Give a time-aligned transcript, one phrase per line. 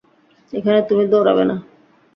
[0.53, 1.55] এখানে তুমি দৌড়াবে না!